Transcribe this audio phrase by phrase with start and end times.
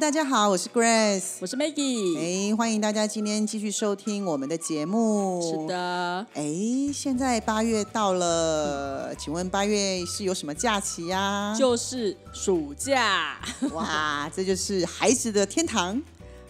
[0.00, 2.16] 大家好，我是 Grace，我是 Maggie。
[2.50, 5.42] 哎，欢迎大家今天继续收听我们的节目。
[5.42, 6.42] 是，的，哎，
[6.90, 13.38] 现在八月到了，请问八月是有什么假期呀、就是暑假，
[13.74, 16.00] 哇，这就是孩子的天堂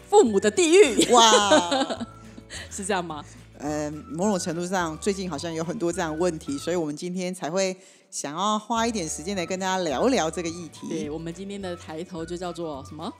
[0.09, 2.07] 父母的地狱，哇！
[2.71, 3.21] 是这样吗？
[3.57, 7.75] 呃，某种程度上，最近好像有很多这样的问题，所以我们今天才会
[8.09, 11.09] 想要花一点时间来跟大家聊一聊这个议题对，题。
[11.09, 13.11] 我们今天的抬头就叫做什么？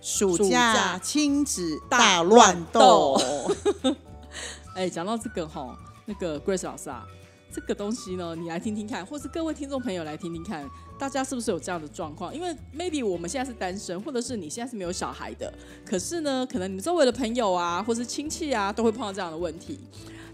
[0.00, 3.20] 暑暑假假亲子大大乱乱斗
[3.82, 3.96] 斗，
[4.74, 7.04] 哎，讲到这个哈，那个 Grace 老师啊，
[7.52, 12.32] 这个东西呢，你来听听看，或是各位听众朋友来听听看，大家是不是有这样的状况？
[12.32, 15.52] 因为 maybe 我们现在是单身，或者是你现在是没有小孩的，
[15.84, 19.80] 可是呢，可能你们周围的朋友啊，或是亲戚啊，都会碰到这样的问题。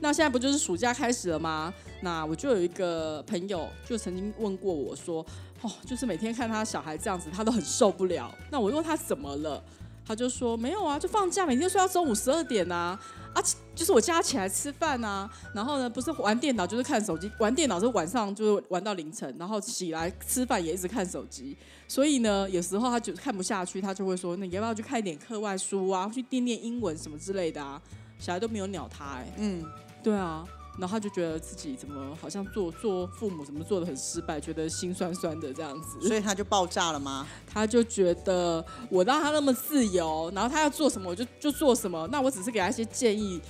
[0.01, 1.73] 那现在不就是暑假开始了吗？
[2.03, 5.25] 那我就有一个朋友就曾经问过我说，
[5.65, 8.31] 哦，就是每天看他小孩这样子，他都很受不了。
[8.51, 9.65] 那我问他怎么了，
[10.07, 13.01] 他就说没有啊，就放假每天睡到中午十二点啊，
[13.33, 13.43] 啊，
[13.75, 21.57] 就是我叫他起来吃饭啊，然后呢不是玩电脑就是看手机，玩电脑是晚上就是玩到凌晨，然后起来吃饭也一直看手机，
[21.89, 27.81] 所以呢有时候他就看不下去，他就会说，那你要不要去看一点课外书啊，去念念英文什么之类的啊，
[28.19, 29.65] 小孩都没有鸟他哎、嗯，
[30.03, 30.47] 对啊。
[30.79, 36.01] 然后他就觉得自己怎么好像做做父母怎么做的很失败，觉得心酸酸的这样子。
[36.07, 37.27] 所以他就爆炸了吗？
[37.47, 43.41] 他就觉得我让他那么自由，然后他要做什么我就就做什么，那我只是给他一些建议，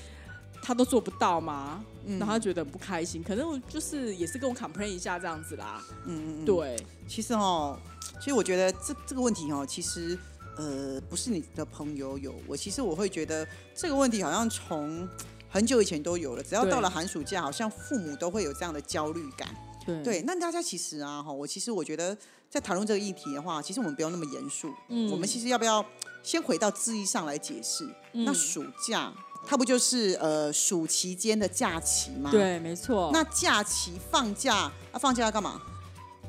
[0.63, 1.85] 他都做不到吗？
[2.07, 5.83] 嗯然后他觉得很不开心，可能我就是也是跟我 complain 一下这样子啦。
[6.05, 6.77] 嗯嗯嗯，对，
[7.09, 7.79] 其实哦，
[8.19, 10.19] 其实我觉得这这个问题哦，其实
[10.59, 15.09] 呃不是你的朋友有，我其实我会觉得这个问题好像从
[15.55, 19.49] 很久以前都有了，只要到了寒暑假，好像父母都会有这样的焦虑感。
[19.87, 22.17] 对对，那大家其实啊，哈，我其实我觉得
[22.51, 25.85] 在谈论这个议题的话，其实我们不用那么严肃，嗯我们其实要不要
[26.25, 27.85] 先回到字义上来解释？
[28.15, 29.13] 嗯那暑假
[29.47, 32.33] 它不就是呃暑期间的假期吗？。
[32.33, 33.11] 对，没错。
[33.13, 34.57] 那假期放假
[34.91, 35.63] 啊，放假要干嘛？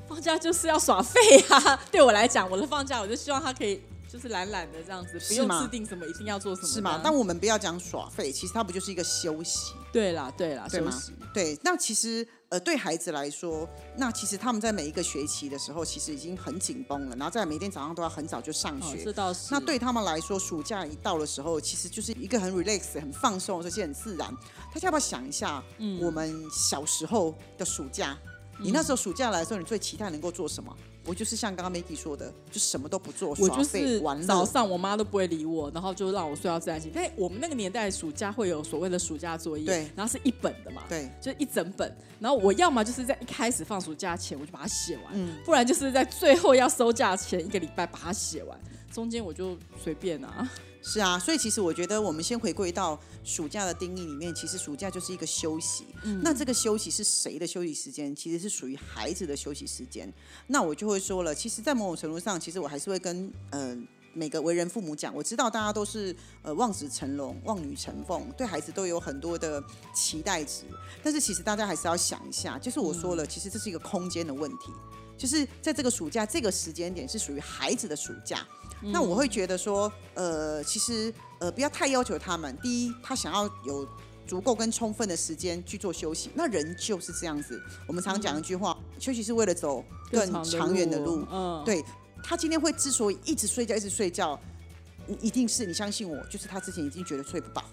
[0.07, 1.19] 放假就是要耍废
[1.49, 1.81] 啊！
[1.91, 3.81] 对我来讲，我的放假我就希望他可以
[4.15, 7.01] 就是懒懒的这样子，不用制定什么一定要做什么，是吗？
[7.03, 9.73] 但我们不要讲耍废，其实它不就是一个休息？
[9.91, 11.13] 对啦，对啦，对吗休息。
[11.33, 13.67] 对，那其实呃，对孩子来说，
[13.97, 19.03] 那其实他们在每一个学期的时候，其实已经很紧绷了，然后在每天早上都要很早就上哦，学。
[19.03, 19.49] 这倒是。
[19.51, 24.33] 那对他们来说，暑假一到的时候，其实就是一个很 relax、很放松，而且很自然。
[24.73, 28.17] 大家要不要想一下，嗯我们小时候的暑假？
[28.59, 30.75] 你那时候暑假来的时候，你最期待能够做什么？
[31.07, 36.89] 我就是像刚刚 Maggie 说的，就什么都不做，我耍就废玩早上我妈都不会理我，然后就让我睡到自然醒。
[36.93, 41.95] 但我们那个年代暑假会有所谓的暑假作业，对然后是一本的嘛，对，就一整本。
[42.19, 48.59] 然后我要么就是在一开始放暑假前我就把它写完，嗯不然就是在最后要收假前一个礼拜把它写完，
[48.95, 50.49] 中间我就随便啊。
[50.87, 55.85] 是啊，所以其实我觉得我们先回归到暑假的定义里面，其实暑假就是一个休息。
[56.03, 58.15] 嗯那这个休息是谁的休息时间？
[58.15, 60.13] 其实是属于孩子的休息时间。
[60.45, 63.75] 那我就会说了，其实，在某种程度上，其实我还是会跟呃
[64.13, 70.65] 每个为人父母讲，我知道大家都是呃望子成龙、望女成凤，对孩子都有很多的期待值。
[71.03, 74.71] 但是其实大家还是要想一下，就是我说了，其实这是一个空间的问题。
[75.17, 78.45] 就是在这个暑假这个时间点是属于孩子的暑假，
[78.81, 82.57] 那我会觉得说，呃，其实呃不要太要求他们。
[82.61, 83.87] 第一，他想要有
[84.27, 87.61] 足够跟充分的时间去做休息，那人就是这样子。
[87.87, 91.25] 我们常讲一句话，休息是为了走更长远的路。
[91.31, 91.83] 嗯，对
[92.23, 94.39] 他今天会之所以一直睡觉，一直睡觉，
[95.21, 97.63] 一定是你相信我，就是他之前已经觉得睡不饱。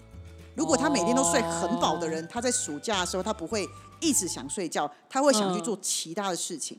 [0.55, 3.67] 如果他每天都睡很饱的人，他在暑假的时候他不会
[4.03, 6.77] 一直想睡觉，他会想去做其他的事情。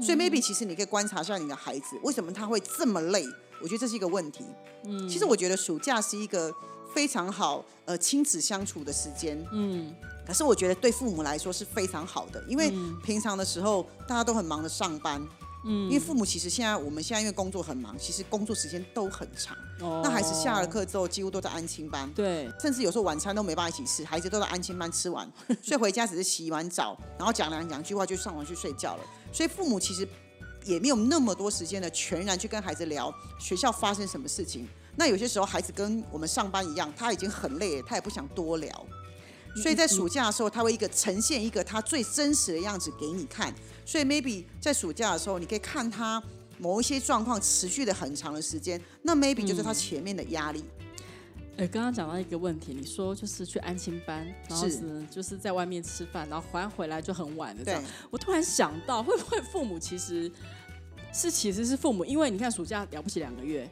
[0.00, 3.26] 所以 maybe 其实你可以观察一下你的孩子，为什么他会这么累？
[3.60, 4.44] 我觉得这是一个问题。
[4.84, 6.52] 嗯，其实我觉得暑假是一个
[6.94, 9.44] 非常好呃亲子相处的时间。
[9.52, 9.92] 嗯，
[10.26, 12.72] 可是我觉得对父母来说是非常好的，因为
[13.04, 15.20] 平常的时候大家都很忙的上班。
[15.64, 19.56] 嗯，因为父母其实现在我们现在因为工作很忙，其实工作时间都很长。
[19.80, 25.30] 哦那孩子下了课之后，几乎都在安亲班，对，甚至有时候晚餐都没办法一起吃，孩子都在安亲班吃完，
[25.62, 29.04] 所以回家只是洗完澡，然后讲两两句话就上床去睡觉了。
[29.32, 30.06] 所以父母其实
[30.64, 34.68] 也没有那么多时间的全然去跟孩子聊学校发生什么事情。
[34.94, 38.86] 那有些时候孩子跟我们上班一样，他已经很累了，他也不想多聊。
[39.54, 43.52] 所以在暑假的时候，他会一个呈现一个他最真实的样子给你看。
[43.84, 46.22] 所以 maybe 在暑假的时候，你可以看他
[46.58, 50.64] 某一些状况持续的很长的时间，那 maybe 就是他前面的压力。
[51.56, 57.84] 呃，刚刚讲到一个问题，你说就是去安亲班，然后是是就是在外面吃饭，然后还回来就很晚的这对样。
[58.10, 60.32] 我突然想到，会不会父母其实
[61.12, 63.70] 是其实是父母，因为你看暑假了不起两个月，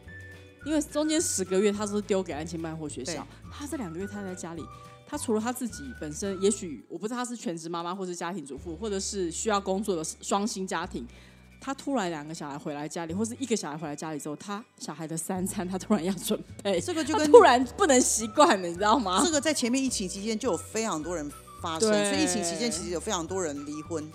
[0.67, 4.63] 因为中间十个月他都是丢给安亲班或学校，他这两个月他在家里。
[5.11, 11.05] 他除了他自己本身，也许我不知道他是全职妈妈，或是家庭主妇，或者是需要工作的双薪家庭。
[11.61, 19.21] 他突然两个小孩回来家里，或是一个小孩回来家里之后，他小孩的三餐他突然要准备，这个就跟突然不能习惯了，你知道吗？
[19.25, 21.29] 这个在前面疫情期间就有非常多人
[21.61, 24.09] 发生，所以疫情期间其实有非常多人离婚，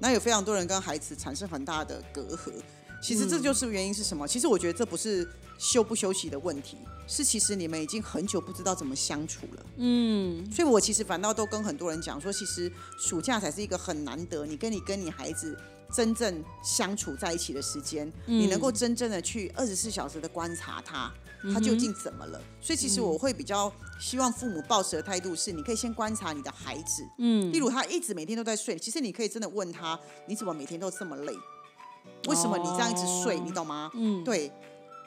[0.00, 2.52] 那有非常多人跟孩子产生很大的隔阂。
[3.00, 4.26] 其实这就是原因是什么？
[4.26, 5.26] 其实我觉得这不是
[5.58, 9.66] 休不休息的问题，是其实你们已经很久不知道怎么相处了。
[9.76, 15.58] 嗯，所以我其实反倒都跟很多人讲说，其实暑假才是一个很难得，你跟你跟你孩子
[15.92, 21.12] 真正相处在一起的时间，你能够真正的去二十四小时的观察他，
[21.52, 22.40] 他究竟怎么了。
[22.60, 31.32] 所以其实我会比较希望父母抱持的态度是，你可以先观察你的孩子，嗯，例如他一直每天都在睡，其实你可以真的问他，你怎么每天都这么累？
[32.26, 33.36] 为什么你这样一直睡？
[33.38, 33.90] 哦你懂吗？
[33.94, 34.52] 嗯对。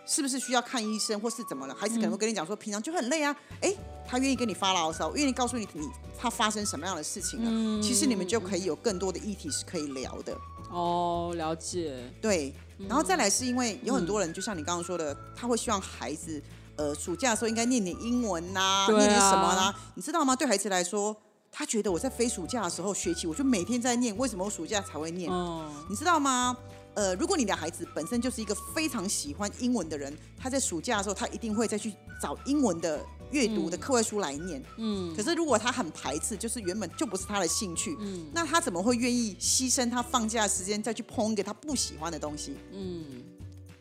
[0.05, 1.75] 是不是需要看医生，或是怎么了？
[1.75, 3.35] 孩子可能会跟你讲说，平常就很累啊。
[3.61, 3.73] 哎，
[4.07, 5.87] 他愿意跟你发牢骚，愿意告诉你你
[6.17, 7.49] 他发生什么样的事情了。
[7.51, 10.37] 嗯其实你们就可以有更多的议题是可以聊的。
[10.69, 12.53] 哦，了解，对，
[12.87, 16.41] 然后再来是因为有很多人，就像你刚刚说的，他会希望孩子，
[16.77, 20.33] 呃，暑假的时候应该念点英文呐、念点什么啦、你知道吗？
[20.33, 21.13] 对孩子来说，
[21.51, 25.29] 他觉得我在非暑假的时候学习，我就每天在念，为什么我暑假才会念？
[25.29, 26.55] 哦，你知道吗？
[26.93, 34.61] 呃，如果你的孩子本身就是一个非常喜欢英文的人，他在暑假的时候，他一定会再去找英文的阅读的课外书来念。
[34.77, 42.55] 嗯，可是如果他很排斥，就是原本就不是他的兴趣，嗯，那他怎么会愿意牺牲他放假的时间再去碰一个他不喜欢的东西？
[42.73, 43.05] 嗯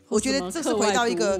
[0.08, 1.38] 我觉得这是回到一个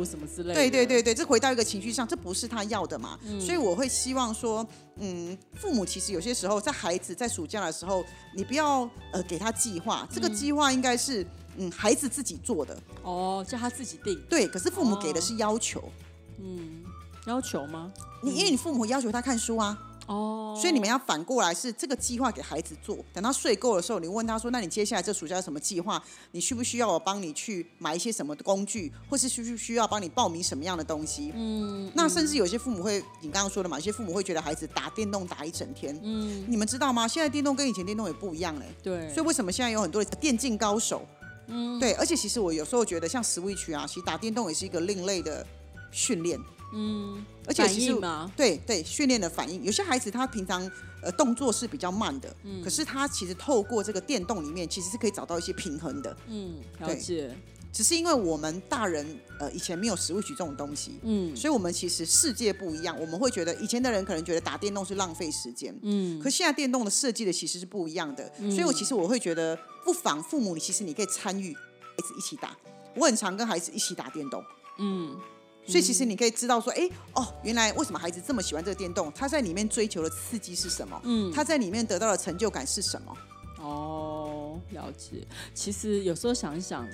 [0.55, 3.19] 对对对对，这回到一个情绪上，这不是他要的嘛。
[3.41, 4.65] 所以我会希望说，
[4.99, 11.27] 嗯，父母其实有些时候在孩子在暑假的时候，你不要呃给他计划，这个计划应该是
[11.57, 14.47] 嗯孩子自己做的，哦，叫他自己定对。
[14.49, 15.91] 可是父母给的是要求，
[16.39, 16.83] 嗯
[17.27, 17.93] 要求吗？
[18.23, 26.03] 你因为你父母要求他看书啊，哦，所以你们要反过来是这个计划给孩子做，等他睡够的时候，你问他说：“那你接下来这暑假有什么计划？
[26.33, 35.99] 你需不需要我帮你去买一些什么工具，或是需不需要帮你报名什么样的东西？”嗯，那甚至有些父母会，你刚刚说的嘛，有些父母会觉得孩子打电动打一整天。
[36.03, 37.07] 嗯，你们知道吗？
[37.07, 38.67] 现在电动跟以前电动也不一样嘞。
[38.83, 41.07] 对，所以为什么现在有很多的电竞高手？
[41.51, 45.47] 嗯，对，而且其实我有时候觉得像 Switch 啊，其实打电动也是一个另类的
[45.91, 46.39] 训练。
[46.73, 48.01] 嗯，而且其实
[48.37, 50.71] 对对，训练的反应，有些孩子他平常
[51.03, 52.33] 呃动作是比较慢的，
[52.63, 56.17] 可是他其实透过这个电动里面，其实是可以找到一些平衡的。
[56.29, 56.97] 嗯，了对。
[56.97, 57.37] 解，
[57.73, 59.07] 只是因为我们大人
[59.39, 62.99] 呃以前没有 Switch 这种东西，嗯所以我们其实世界不一样。
[63.01, 68.31] 我们会觉得以前的人可能觉得打电动是浪费时间，嗯，可现在电动的设计的其实是不一样的。
[68.51, 72.57] 所以我其实我会觉得，不妨父母你其实你可以参与孩子一起打。
[72.97, 74.43] 我很常跟孩子一起打电动，
[74.79, 75.17] 嗯，
[75.65, 79.13] 所以其实你可以知道说，哎，哦，原来为什么孩子这么喜欢这个电动？
[79.13, 81.01] 他在里面追求的刺激是什么？
[81.05, 83.17] 嗯他在里面得到的成就感是什么？
[83.63, 85.25] 哦，了解。
[85.55, 86.85] 其实有时候想一想，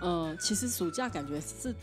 [0.00, 1.74] 呃，其实暑假感觉是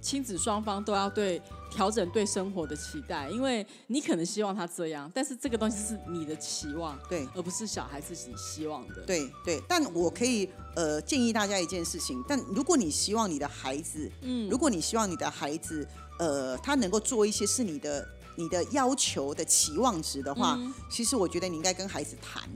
[0.00, 15.86] 亲子双方都要对调整对生活的期待，因为你可能希望他这样，但是这个东西是你的期望，对而不是小孩自己希望的。，对对，但我可以呃建议大家一件事情，但如果你希望你的孩子，嗯如果你希望你的孩子
[16.20, 22.48] 呃他能够做一些是你的你的要求的期望值的话，嗯其实我觉得你应该跟孩子谈。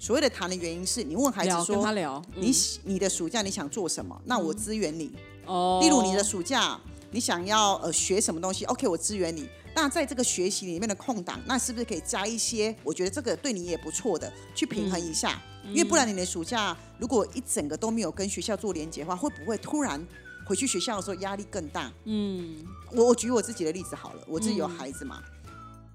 [0.00, 2.50] 所谓的谈的原因是你问孩子聊跟他说，你
[2.84, 4.18] 你的暑假你想做什么？
[4.24, 5.12] 那我支援你。
[5.44, 6.80] 哦，例如你的暑假，
[7.10, 9.46] 你想要呃学什么东西，OK，我支援你。
[9.74, 12.74] 那在这个学习里面的空档，那是不是可以加一些？
[12.82, 15.38] 我觉得这个对你也不错的，去平衡一下。
[15.68, 20.02] 因为不然你的暑假如果一整个都没有跟学校做连接的话，会不会突然
[20.46, 21.92] 回去学校的时候压力更大？
[22.04, 25.22] 嗯我我举我自己的例子好了，我自己有孩子嘛。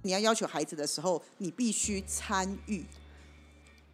[0.03, 2.85] 你要要求孩子的时候，你必须参与。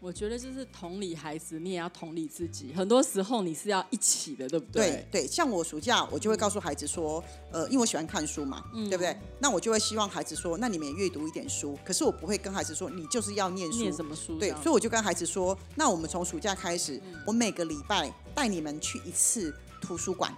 [0.04, 2.74] 我觉得就是同理孩子，你也要同理自己。
[2.74, 9.16] 很多时候你是要一起的，对不对对，像我暑假我就会告诉孩子说，呃，因为我喜欢看书嘛，对不对？
[9.38, 11.78] 那我就会希望孩子说，那你们也阅读一点书。
[11.86, 13.78] 可是我不会跟孩子说，你就是要念书。
[13.78, 20.36] 念什么书对，所以我就跟孩子说，那我们从暑假开始，我每个礼拜带你们去一次图书馆。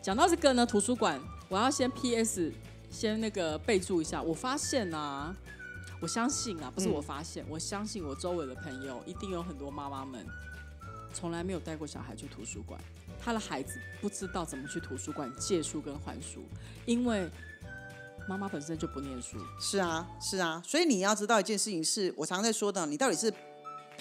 [0.00, 2.52] 讲到这个呢，图书馆，我要先 P.S.
[2.88, 5.34] 先那个备注一下，我发现啊，
[6.02, 10.26] 我相信啊，不是嗯我发现，我相信我周围的朋友一定有很多妈妈们
[11.14, 12.80] 从来没有带过小孩去图书馆，
[13.20, 16.42] 他的孩子不知道怎么去图书馆借书跟还书，
[16.86, 17.30] 因为
[18.28, 19.38] 妈妈本身就不念书。
[19.60, 23.32] 是啊，是啊，所以你要知道一件事情是，我常常在说的，你到底是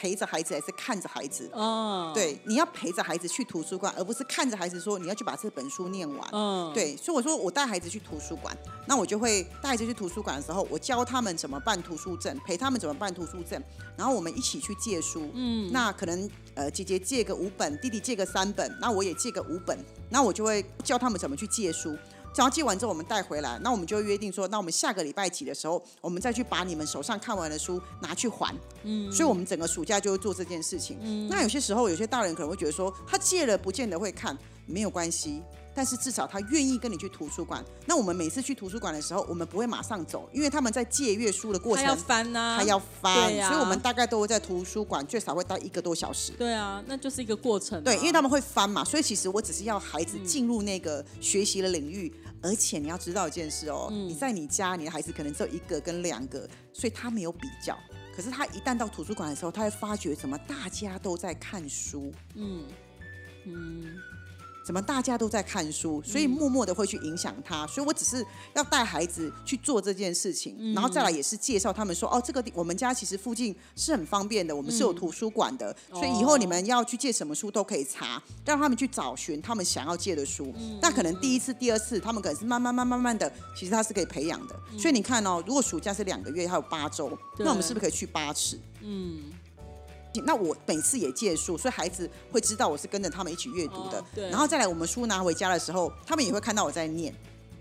[0.01, 1.47] 陪着孩子还是看着孩子？
[1.53, 6.27] 嗯，，对，你要陪着孩子去图书馆，而不是看着孩子说你要去把这本书念完。
[6.31, 13.61] 嗯，对，所以我说我带孩子去图书馆，那我就会带孩子去图书馆的时候，我教他们怎么办图书证，陪他们怎么办图书证，
[13.95, 15.29] 然后我们一起去借书。
[15.35, 19.77] 嗯，那可能呃姐姐借个五本，弟弟借个三本，那我也借个五本，
[20.09, 21.95] 那我就会教他们怎么去借书。
[22.35, 28.55] 然后借完之后，我们带回来，那我们就约定说，那我们下个礼拜几的时候，我们再去把你们手上看完的书拿去还。
[28.83, 30.97] 嗯，所以我们整个暑假就会做这件事情。
[31.01, 35.41] 嗯，那有些时候，有些大人可能会觉得说，他借了不见得会看，没有关系。
[35.73, 37.63] 但是至少他愿意跟你去图书馆。
[37.85, 46.33] 那我们每次去图书馆的时候，我们不会马上走，因为他们在借阅书的过程他要，翻呐、他要翻，所以我们大概都会在图书馆最少会待一个多小时。
[46.33, 57.77] 对啊，那就是一个过程啊、对，因为他们会翻嘛，所以其实我只是要孩子进入那个学习的领域，而且你要知道一件事哦，你在你家，你的孩子可能只有一个跟两个，所以他没有比较。
[58.15, 62.65] 可是他一旦到图书馆的时候，他会发觉怎么大家都在看书，嗯。
[63.43, 63.95] 嗯，
[64.63, 67.65] 怎么大家都在看书，所以默默的会去影响他。
[67.67, 80.53] 所以我只是要带孩子去做这件事情，然后再来也是介绍他们说，哦，这个地我们家其实附近是很方便的，我们是有图书馆的，所以以后你们要去借什么书都可以查，让他们去找寻他们想要借的书。
[80.81, 84.55] 那可能第一次、第二次，他们可能是慢慢、慢慢、慢慢的，其实他是可以培养的。
[84.77, 88.59] 所以你看哦，如果暑假是两个月，还有八周，那我们是不是可以去八次？
[88.83, 89.31] 嗯，
[90.25, 93.99] 那我每次也借书，所以孩子会知道我是跟着他们一起阅读的。
[93.99, 97.13] 哦对然后再来，我们书拿回家的时候，他们也会看到我在念，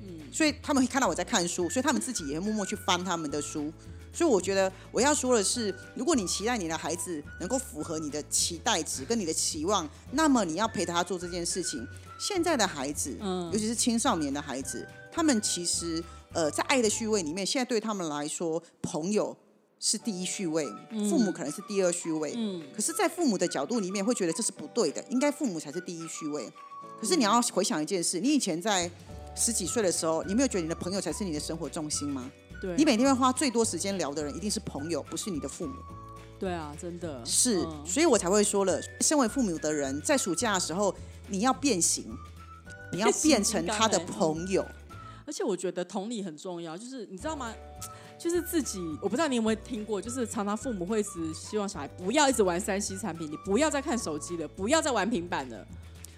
[0.03, 3.73] 嗯所以他们会看到我在看书，所以他们自己也会默默去翻他们的书。
[4.13, 11.87] 所以我觉得我要说的是，如果你期待你的孩子能够符合你的期待值跟你的期望，那么你要陪他做这件事情。
[12.19, 16.03] 现在的孩子，嗯尤其是青少年的孩子，他们其实
[16.33, 19.37] 呃在爱的序位里面，现在对他们来说，朋友
[19.81, 20.67] 是第一序位，
[21.09, 22.35] 父母可能是第二序位。
[22.37, 26.53] 嗯可是，在父母的角度里面，会觉得这是不对的，应该父母才是第一序位。
[27.01, 28.89] 可是你要回想一件事，你以前在
[29.35, 32.31] 十几岁的时候，你没有觉得你的朋友才是你的生活重心吗？
[32.61, 35.75] 对，你每天会花最多时间聊的人，一定是朋友，不是你的父母。
[36.39, 40.95] 对啊，真的是，嗯所以我才会说了，身为父母的人，在暑假的时候，
[41.29, 42.05] 你要变形，
[42.93, 44.63] 你要变成 他的朋友。
[45.27, 47.55] 而且我觉得同理很重要，就是你知道吗？
[48.21, 55.67] 就是自己，我不知道你有没有听过，就是常常父母会一直希望小孩不要一直玩三 C 产品，你不要再看手机了，不要再玩平板了。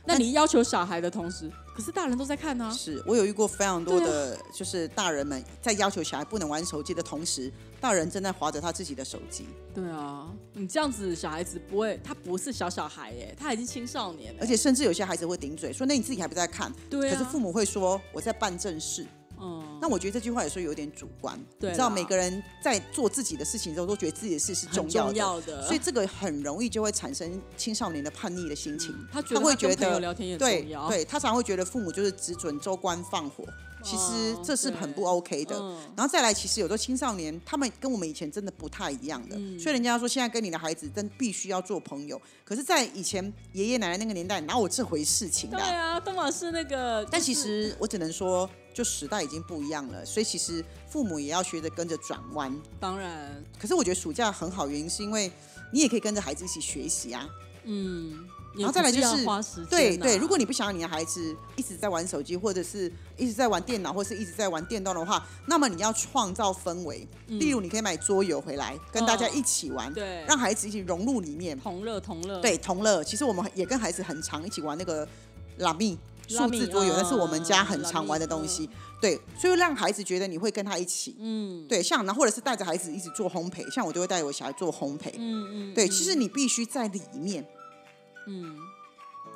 [0.04, 9.46] 那你要求小孩的同时，可是大人都在看呢、是我有遇过非常多的，就是大人们在要求小孩不能玩手机的同时，大人正在划着他自己的手机。
[9.72, 14.40] 对啊，你这样子小孩子不会，他不是小小孩耶，他已经青少年了。
[14.40, 19.06] 而且甚至有些孩子会顶嘴说：“那你自己还不在看？”对啊，可是父母会说：“我在办正事。”
[19.42, 21.38] 嗯，那我觉得这句话有时候有点主观。
[21.58, 28.94] 对你知道每个人在做自己的事情的时候，都觉得自己的事是重要的，重要的，所以这个很容易就会产生青少年的叛逆的心情。
[29.10, 33.44] 他会觉得聊天也对对，他常会觉得父母就是只准州官放火，
[33.82, 35.56] 其实哦这是很不 OK 的。
[35.58, 42.20] 嗯然后再来，其实有的青少年他们跟我们以前真的不太一样的，嗯所以人家说现在跟你的孩子真必须要做朋友。
[42.44, 45.92] 可是，在以前爷爷奶奶那个年代，哪有这回事情对啊？
[45.94, 52.54] 啊，东马是那个，但其实我只能说，就时代已经不一样了，所以其实父母也要学着跟着转弯。
[52.80, 55.30] 当然，可是我觉得暑假很好，原因是因为
[55.72, 57.28] 你也可以跟着孩子一起学习啊。
[57.64, 58.26] 嗯，
[58.56, 67.06] 然后再来就是要花时间、啊，对对，如果你不想要你的孩子一直在玩手机，或者是一直在玩电脑，或是一直在玩电动的话，那么你要创造氛围。
[67.28, 71.56] 例如，你可以买桌游回来，跟大家一起玩，嗯对让孩子一起融入里面。
[71.60, 73.04] 同乐同乐，对，同乐。
[73.04, 75.06] 其实我们也跟孩子很常一起玩那个
[75.58, 75.96] 拉密
[76.28, 78.68] 数字桌游，那是我们家很常玩的东西。
[79.00, 81.16] 对，所以让孩子觉得你会跟他一起。
[81.18, 85.10] 嗯对，像然后或者是带着孩子一起做烘焙，像我就会带我小孩做烘焙。
[85.16, 87.44] 嗯嗯，对，嗯其实你必须在里面。
[88.28, 88.56] 嗯，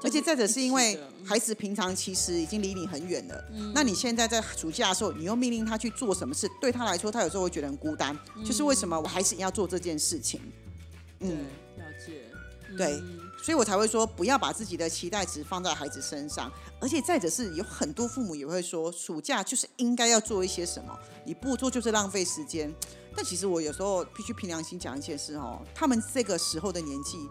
[0.05, 8.17] 而且再者是因为孩子平常其实已经离你很远了，那你现在在暑假的时候，你又命令他去做什么事，对他来说，他有时候会觉得很孤单。
[8.45, 10.41] 就是为什么我还是要做这件事情？
[11.19, 11.31] 嗯，
[11.77, 12.23] 了解，
[12.77, 16.51] 对嗯所以我才会说不要把自己的期待值放在孩子身上。
[16.81, 22.75] 而且再者是有很多父母也会说，暑假就是应该要做一些什么，你不做就是浪费时间。
[23.15, 27.31] 但其实我有时候必须凭良心讲一件事哦，他们这个时候的年纪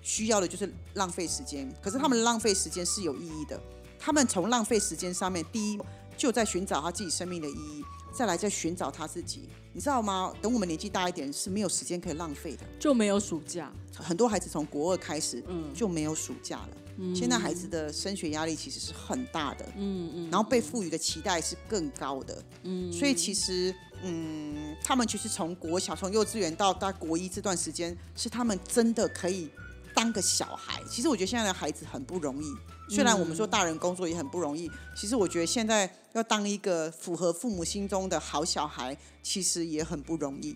[0.00, 3.60] 需要的就是浪费时间，可是他们浪费时间是有意义的。
[3.98, 5.80] 他们从浪费时间上面，第一，
[6.16, 9.48] 就在寻找他自己生命的意义，再来再寻找他自己。
[9.72, 10.32] 你知道吗？
[10.42, 12.64] 等我们年纪大一点，是没有时间可以浪费的。
[12.78, 16.68] 就没有暑假，很多孩子从国二开始，嗯就没有暑假了。
[17.14, 29.48] 现在孩子的升学压力其实是很大的，嗯嗯然后被赋予的期待是更高的，嗯，所以其实，嗯，他们其实从国小、从幼稚园到大国一这段时间，是他们真的可以
[29.94, 30.82] 当个小孩。
[30.86, 32.54] 其实我觉得现在的孩子很不容易，
[32.94, 40.54] 虽然我们说大人工作也很不容易，其实我觉得现在要当一个符合父母心中的好小孩，其实也很不容易。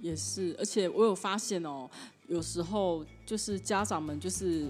[0.00, 1.88] 也是，而且我有发现哦，
[2.26, 4.68] 有时候就是家长们就是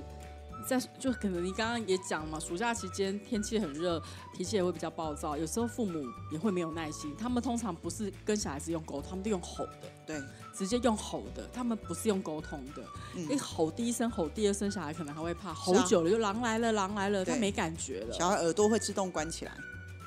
[0.66, 4.02] 在就可能你刚刚也讲嘛，暑假期间天气很热，
[4.36, 10.22] 脾气也会比较暴躁，有时候父母也会没有耐心，他们通常不是跟小孩子用沟通，他们都用吼的，对，
[10.54, 12.82] 直接用吼的，他们不是用沟通的。
[13.14, 18.12] 嗯一吼第一声吼，第二声小孩可能还会怕，吼久了就狼来了，狼来了，他没感觉了。
[18.12, 19.52] 小孩耳朵会自动关起来，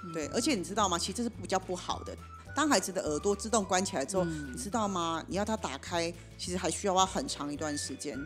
[0.03, 0.97] 嗯对，而且你知道吗？
[0.97, 2.15] 其实这是比较不好的。
[2.53, 5.23] 当孩子的耳朵自动关起来之后，嗯你知道吗？
[5.27, 8.19] 你要他打开，其实还需要花很长一段时间。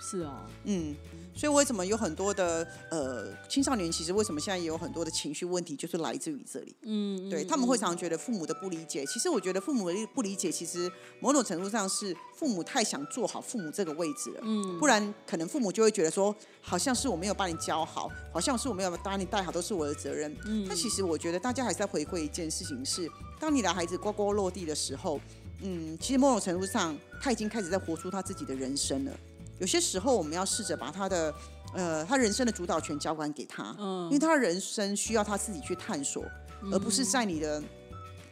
[0.00, 0.32] 是哦，
[0.64, 0.94] 嗯，
[1.34, 6.74] 所以为什么有很多的呃青少年，其实为什么现在也有很多的情绪问题，就是来自于这里。
[6.82, 14.40] 嗯，对他们会常常觉得父母的不理解，其实我觉得父母的不理解，其实某种程度上是父母太想做好父母这个位置了。
[14.42, 20.34] 嗯，不然可能父母就会觉得说，好像是我没有把你教好，好像是我没有把你带好，都是我的责任。
[20.46, 23.10] 嗯但其实我觉得大家还是在回馈一件事情是，
[23.40, 25.20] 当你的孩子呱呱落地的时候，
[25.62, 29.12] 嗯，其实某种程度上他已经开始在活出他自己的人生了。
[29.58, 31.34] 有些时候我们要试着把他的
[31.74, 36.24] 呃他人生的主导权交还给他，嗯因为他的人生需要他自己去探索，
[36.72, 37.62] 而不是在你的。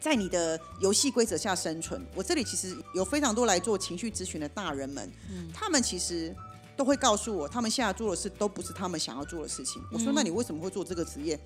[0.02, 5.08] 在你的游戏规则下生存，我这里其实有非常多来做情绪咨询的大人们，
[5.54, 6.34] 他们其实
[6.76, 9.80] 都会告诉我，他们现在做的事都不是他们想要做的事情。
[9.92, 11.38] 我说，那你为什么会做这个职业？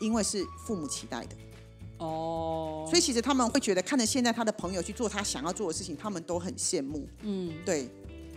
[0.00, 1.36] 因为是父母期待的，
[1.98, 7.08] 哦，所以其实他们会觉得看着现在他的朋友去做他想要做的事情，他们都很羡慕。
[7.22, 7.88] 嗯对，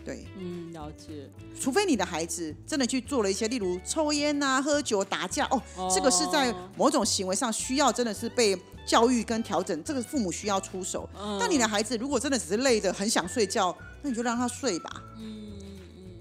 [0.06, 1.30] 对，嗯，了解。
[1.60, 11.10] 除非你的孩子真的去做了一些，例如抽烟啊、喝酒、打架，哦，这个是在某种行为上需要真的是被教育跟调整，这个父母需要出手。
[11.18, 15.04] 嗯但你的孩子如果真的只是累的很想睡觉，那你就让他睡吧。
[15.18, 16.20] 嗯嗯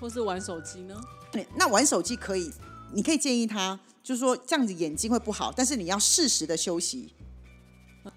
[0.00, 1.00] 或是玩手机呢？
[1.30, 2.50] 对那玩手机可以，
[2.92, 7.14] 你可以建议他，就是说这样子眼睛会不好，但是你要适时的休息，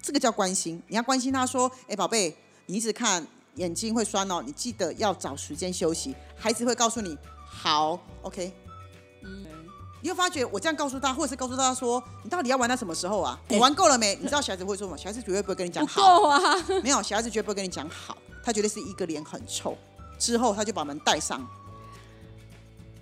[0.02, 0.82] 这个叫关心。
[0.88, 3.24] 你要关心他说，哎，宝贝，你一直看
[3.56, 6.14] 眼睛会酸哦，你记得要找时间休息。
[6.36, 8.52] 孩子会告诉你，好，OK。
[9.22, 9.44] 嗯，
[10.00, 13.38] 你会发觉我这样告诉他，或者是告诉他说，你到底要玩到什么时候啊？
[13.48, 14.14] 你玩够了没？
[14.16, 14.96] 你知道小孩子会说什么？
[14.96, 16.40] 小孩子绝对不会跟你讲好，够啊。
[16.82, 19.76] 没有，小孩子绝对不会跟你讲好，他绝对是一个脸很臭。
[20.18, 21.46] 之后他就把门带上，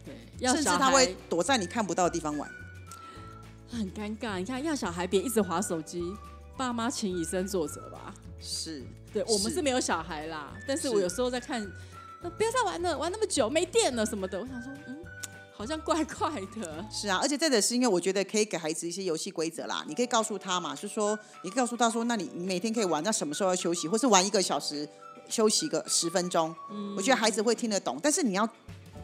[0.04, 2.50] 对，要甚至小孩他会躲在你看不到的地方玩。
[3.70, 4.38] 很尴尬。
[4.38, 6.02] 你看，要小孩别一直划手机，
[6.56, 8.14] 爸妈请以身作则吧。
[8.40, 11.60] 是，对我们是是没有小孩啦，但是我有时候在看，
[12.22, 14.38] 呃不要再玩了，玩那么久没电了什么的。
[14.38, 14.96] 我想说，嗯，
[15.52, 16.84] 好像怪怪的。
[16.90, 24.88] 是啊，而且再者是因为我觉得可以给孩子一些游戏规则啦，你可以告诉他嘛，是说你可以告诉他说，那你你每天可以玩，那什么时候要休息，或是玩一个小时，
[25.28, 26.54] 休息个十分钟。
[26.70, 28.48] 嗯我觉得孩子会听得懂，但是你要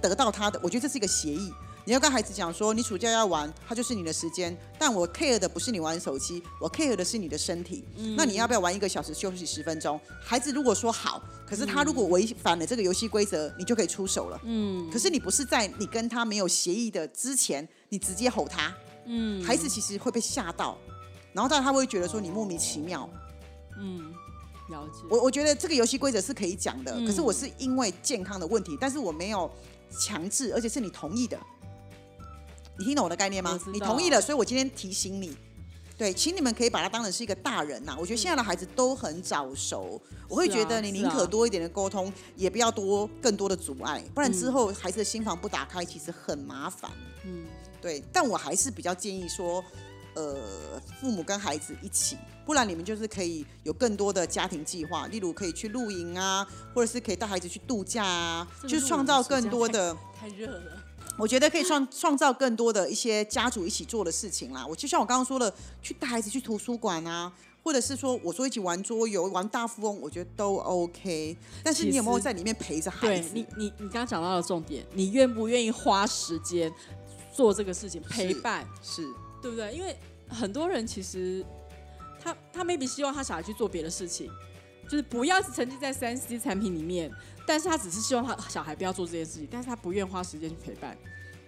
[0.02, 1.52] 得到他的，我觉得这是一个协议。
[1.86, 7.84] 你要跟孩子讲说，你暑假要玩，它就是你的时间，但我 care 的不是你玩手机，我 care 的是你的身体。
[8.16, 9.98] 那你要不要玩一个小时，休息十分钟？
[10.22, 14.40] 孩子如果说好，可是他如果违反了这个游戏规则，你就可以出手了。
[14.44, 18.72] 嗯可是你不是在你跟他没有协议的之前，你直接吼他，
[19.06, 20.78] 嗯孩子其实会被吓到，
[21.32, 23.08] 然后但他会觉得说你莫名其妙。
[23.78, 24.12] 嗯，
[24.68, 25.02] 了解。
[25.10, 29.50] 我我觉得这个游戏规则是可以讲的，嗯可是我是因为健康的问题，但是我没有
[29.98, 31.38] 强制，而且是你同意的。
[32.80, 35.36] 你听懂我的概念吗你同意了，所以我今天提醒你。
[35.98, 46.90] 对，请你们可以把它当成是一个大人呐、我觉得现在的孩子都很早熟，我会觉得你宁可多一点的沟通，也不要多更多的阻碍，不然之嗯后孩子的心房不打开，其实很麻烦。
[47.26, 47.44] 嗯，
[47.82, 49.62] 对，但我还是比较建议说，
[50.14, 52.16] 呃，父母跟孩子一起，
[52.46, 60.79] 不然你们就是可以有更多的家庭计划，例如可以去露营啊，或者是可以带孩子去度假啊，这个就是创造更多的，太热了。
[61.18, 64.66] 我觉得可以创创造更多的一些家族一起做的事情啦。
[64.66, 67.32] 我就像我刚刚说的，去带孩子去图书馆啊。
[67.62, 71.36] 或者是说，我说一起玩桌游、玩大富翁，我觉得都 OK。
[71.62, 73.28] 但是你有没有在里面陪着孩子？
[73.28, 76.72] 对你，你你刚刚讲到的重点，你愿不愿意花时间
[77.30, 79.06] 做这个事情陪伴，是
[79.42, 79.74] 对不对？
[79.74, 79.94] 因为
[80.26, 81.44] 很多人其实
[82.18, 84.32] 他他 maybe 希望他小孩去做别的事情，
[84.90, 87.08] 就是不要沉浸在三 C 产品里面，
[87.46, 90.98] 但是他只是希望他小孩不要做这件事情，但是他不愿花时间去陪伴。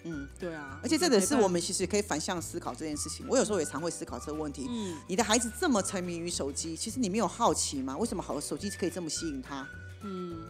[0.04, 3.26] 嗯，对啊，而且这个是我们其实可以反向思考这件事情。
[3.28, 4.66] 我有时候也常会思考这个问题。
[4.68, 7.96] 嗯你的孩子这么沉迷于手机，其实你没有好奇吗？
[7.96, 9.66] 为什么好的手机可以这么吸引他？
[10.02, 10.40] 嗯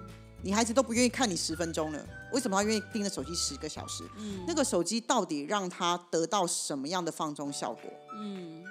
[0.44, 4.04] 你孩子都不愿意看你十分钟了，为什么他愿意盯着手机十个小时？
[4.18, 7.92] 嗯那个手机到底让他得到什么样的放松效果？
[8.18, 8.64] 嗯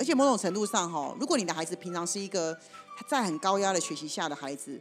[0.00, 2.58] 而且某种程度上，哈，如果你的孩子平常是一个
[3.06, 4.80] 在很高压的学习下的孩子，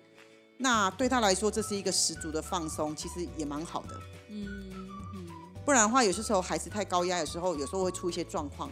[0.60, 3.99] 那对他来说这是一个十足的放松，其实也蛮好的。
[4.29, 4.71] 嗯
[5.13, 5.27] 嗯，
[5.65, 8.71] 不然的话，有些时候孩子太高压，有时候有时候会出一些状况。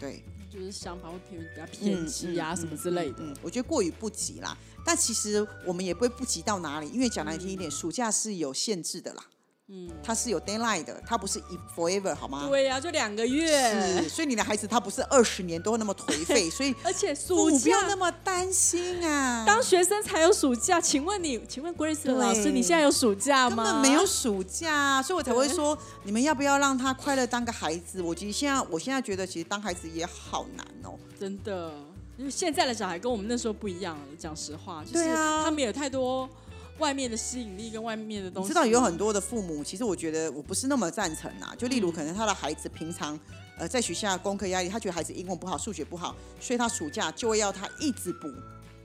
[0.00, 3.18] 对，就是想法会偏比较偏激啊嗯什么之类的。
[3.20, 4.58] 嗯，我觉得过于不急啦。
[4.84, 9.24] 但其实我们也不会不及到哪里，因为讲难听一点，暑假是有限制的啦。
[9.68, 12.46] 嗯，它是有 deadline 的，它不是一 forever 好吗？
[12.48, 19.42] 对呀、就两个月是，，所以你的孩子他不是二十年都那么颓废， 所以而且暑假母不要那么担心啊。
[19.46, 23.64] 当学生才有暑假，请问你，请问 Grace 对老师，你现在有暑假根吗？
[23.64, 28.02] 本没有暑假，所以我才会说，你们要不要让他快乐当个孩子？
[28.02, 30.98] 我其实现在，我现在觉得，其实当孩子也好难哦。
[31.18, 31.72] 真的，
[32.18, 34.02] 因为现在的小孩跟我们那时候不一样了。
[34.18, 36.28] 讲实话，就是他们有太多
[36.78, 38.48] 外面的吸引力跟外面的东西。
[38.48, 41.54] 你知道有很多的父母，其实我觉得我不是那么赞成啊。
[41.56, 43.18] 就例如，可能他的孩子平常
[43.58, 48.28] 呃在学校功课压力，他觉得孩子英文不好，数学不好，所以他暑假就会要他一直补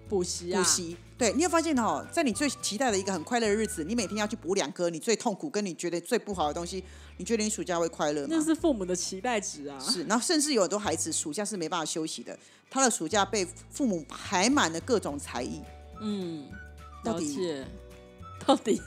[0.07, 0.95] 补习啊，补习。
[1.17, 6.83] 对，你有发现哦，在你最期待的一个很快乐的日子，你每天要去补两科你最痛苦跟你觉得最不好的东西，
[7.17, 8.27] 你觉得你暑假会快乐吗？
[8.31, 9.77] 那是父母的期待值啊。
[9.79, 12.37] 是，然后甚至有很多孩子暑假是没办法休息的，
[12.69, 15.59] 他的暑假被父母排满了各种才艺，
[15.99, 16.45] 嗯，
[17.03, 17.65] 到底
[18.45, 18.81] 到底，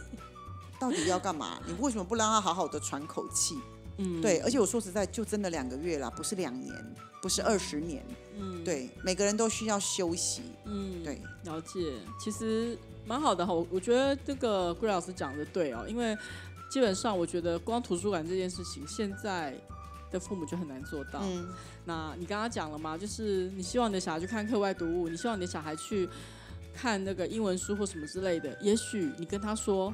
[0.78, 1.60] 到底要干嘛？
[1.66, 3.58] 你为什么不让他好好的喘口气？
[3.98, 8.04] 嗯，对，而且我说实在，就真的两个月啦，不是两年，不是二十年。
[8.38, 10.42] 嗯，对，每个人都需要休息。
[10.64, 13.52] 嗯，对，了解，其实蛮好的哈。
[13.52, 16.16] 我我觉得这个桂老师讲的对哦，因为
[16.70, 19.54] 基本上我觉得光图书馆这件事情，现在
[20.10, 21.20] 的父母就很难做到。
[21.22, 21.46] 嗯，
[21.84, 26.08] 那你刚刚讲了嘛，就是你希望你的小孩去看课外读物，你希望你的小孩去
[26.74, 28.56] 看那个英文书或什么之类的。
[28.60, 29.92] 也许你跟他说：“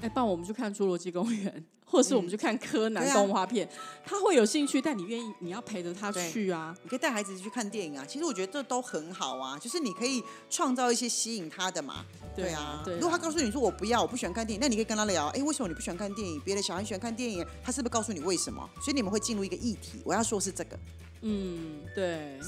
[0.00, 1.52] 哎，帮我们去看《侏罗纪公园》，
[1.90, 3.68] 或者是我们去看柯南动画片。
[4.04, 6.74] 他会有兴趣，但你愿意，你要陪着他去啊。
[6.82, 8.04] 你可以带孩子去看电影啊。
[8.08, 12.04] 其实我觉得这都很好啊，就是你可以创造一些吸引他的嘛。
[12.34, 16.40] 对啊，对啊如果他告诉你说我不要，我不喜欢看电影，那你可以跟他聊，哎，为什么你不喜欢看电影？
[16.40, 18.68] 别的小孩喜欢看电影，他是不是告诉你为什么？
[18.80, 20.00] 所以你们会进入一个议题。
[20.04, 20.78] 我要说是这个。
[21.22, 22.38] 嗯，对，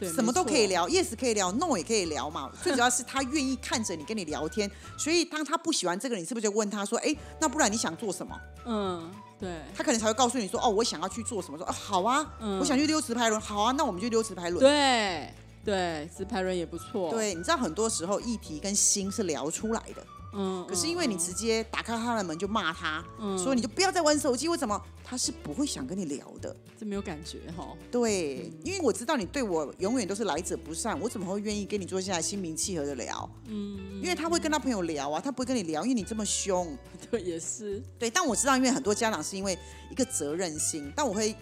[0.00, 0.88] 对，什么都可以聊。
[0.88, 2.50] ，yes 可以聊，no 也可以聊嘛。
[2.62, 8.34] 最主要是他愿意看着你跟你聊天，所以当他不喜欢这个人，你是不是就问他说，哎，那不然你想做什么？
[8.64, 11.58] 嗯，对，他可能才会告诉你说，哦，我想要去做什么。
[11.58, 14.58] 说，哦，好啊，嗯我想去溜直排轮，好啊，那我们就溜直排轮。
[14.58, 15.28] 对
[15.62, 20.02] 对，直排轮也不错。，对，你知道很多时候议题跟心是聊出来的，
[20.32, 24.80] 嗯，可是因为你直接打开他的门就骂他，嗯说你就不要再玩手机，为什么？
[25.02, 26.54] 他是不会想跟你聊的。
[26.78, 27.76] 这没有感觉哈。
[27.90, 33.28] 对，嗯因为我知道你对我永远都是来者不善，我怎么会愿意跟你坐下来心平气和的聊？
[33.46, 36.76] 嗯，因为他会跟他朋友聊啊，他不会跟你聊，因为你这么凶。
[37.10, 37.82] 对，也是。
[37.98, 39.58] 对，但我知道，因为很多家长是因为
[39.90, 41.34] 一个责任心，但我会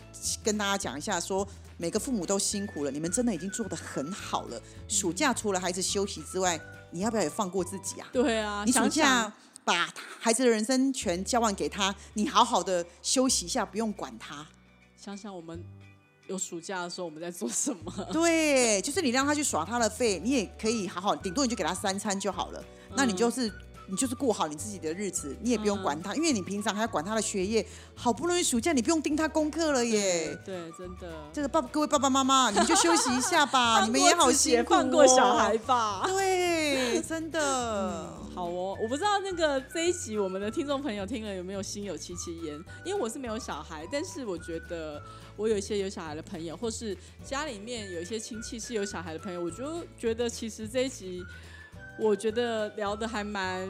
[0.42, 1.46] 跟大家讲一下说。
[1.80, 4.60] 每个父母都辛苦了，你们真的已经做得很好了。
[4.88, 8.08] 暑假除了孩子休息之外，你要不要也放过自己啊？
[8.12, 9.32] 对啊，你暑想假想
[9.64, 14.46] 把孩子的人生权交还给他，你好好的休息一下，不用管他。
[14.96, 15.62] 想想我们
[16.26, 17.92] 有暑假的时候我们在做什么。
[18.12, 22.64] 对，就是你让他去耍他的费，你也可以好好，顶多你就给他三餐就好了。
[22.96, 23.52] 那你就是
[23.88, 27.66] 你就是过好你自己的日子，你也不用管他，因为你平常还要管他的学业。
[27.94, 30.38] 好不容易暑假你不用盯他功课了耶。
[30.44, 31.28] 对，真的。
[31.32, 35.58] 这个爸各位爸爸妈妈，你们就休息一下吧， 你们也好辛苦、哦，放过小孩。
[35.58, 36.04] 吧。
[36.06, 38.08] 对，真的。
[38.34, 45.02] 好哦，我不知道那个这一集我们的听众朋友听了有没有心有戚戚焉，因为我是没有小孩，但是我觉得
[45.36, 51.24] 我有一些有小孩的朋友，或是家里面有一些亲戚是有小孩的朋友，我就觉得其实这一集
[51.98, 53.68] 我觉得聊的还蛮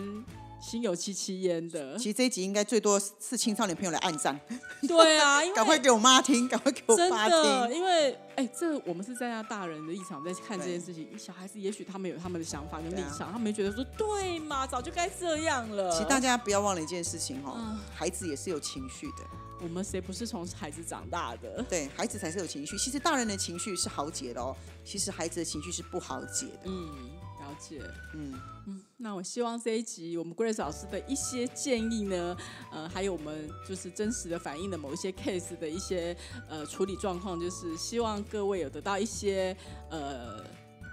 [0.60, 2.04] 心有戚戚焉的其。
[2.04, 4.38] 实这一集应该最多是青少年朋友来暗赞，
[4.86, 7.76] 对啊， 因为赶快给我妈听，赶快给我真爸的，听。
[7.76, 15.90] 因为哎、这我们是站在大人的立场在看这件事情，小孩子也许他们有他们的想法跟立场，他们觉得说对嘛，早就该这样了。
[15.92, 19.24] 其实大家不要忘了一件事情哈、嗯孩子也是有情绪的，
[19.60, 21.64] 我们谁不是从孩子长大的？
[21.68, 22.78] 对，孩子才是有情绪。
[22.78, 26.60] 其实大人的情绪是好解的哦，其实孩子的情绪是不好解的。
[26.66, 27.17] 嗯，了
[27.58, 27.80] 解。
[28.14, 28.34] 嗯，
[28.66, 32.36] 嗯，那我希望这一集我们 Grace 老师的一些建议呢，
[32.72, 36.16] 呃，还有我们就是真实的反映的某一些 case 的一些
[36.48, 39.56] 呃处理状况，就是希望各位有得到一些
[39.90, 40.42] 呃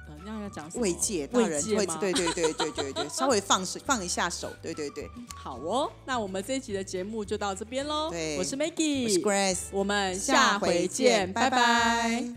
[0.08, 5.10] 呃那要讲慰藉大人会，慰藉吗对对对对对对，稍微放手放一下手，对对对。
[5.36, 8.10] 好哦，那我们这一集的节目就到这边喽。
[8.10, 12.36] 对我是我是 Maggie，Grace，我们下回见，拜拜